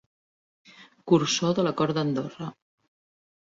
[1.11, 2.51] Cursor de la cort d'Andorra.